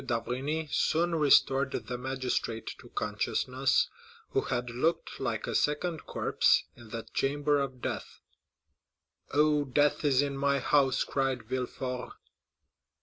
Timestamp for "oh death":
9.31-10.03